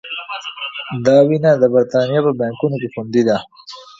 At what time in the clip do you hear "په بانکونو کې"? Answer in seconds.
2.27-2.91